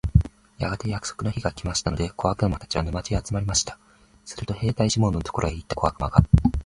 [0.57, 3.77] やがて約束の日が来ましたので、小悪魔たちは、沼地へ集まりました。
[4.25, 6.23] すると兵隊シモンのところへ行った小悪魔が、